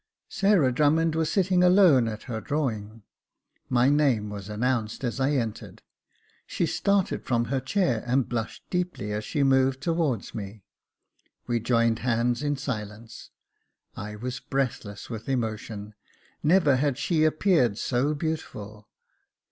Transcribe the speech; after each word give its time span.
Sarah 0.29 0.71
Drummond 0.71 1.13
was 1.13 1.31
sitting 1.31 1.63
alone 1.63 2.07
at 2.07 2.23
her 2.23 2.41
drawing. 2.41 3.03
My 3.69 3.87
name 3.87 4.31
was 4.31 4.49
announced 4.49 5.03
as 5.03 5.19
I 5.19 5.33
entered. 5.33 5.83
She 6.47 6.65
started 6.65 7.23
from 7.23 7.45
her 7.53 7.59
chair, 7.59 8.03
and 8.07 8.27
blushed 8.27 8.63
deeply 8.71 9.11
as 9.11 9.23
she 9.23 9.43
moved 9.43 9.79
towards 9.79 10.33
me. 10.33 10.63
We 11.45 11.59
joined 11.59 11.99
hands 11.99 12.41
in 12.41 12.57
silence. 12.57 13.29
I 13.95 14.15
was 14.15 14.39
breathless 14.39 15.07
with 15.11 15.29
emotion. 15.29 15.93
Never 16.41 16.77
had 16.77 16.97
she 16.97 17.23
appeared 17.23 17.77
so 17.77 18.15
beautiful. 18.15 18.89